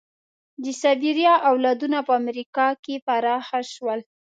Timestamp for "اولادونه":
1.51-1.97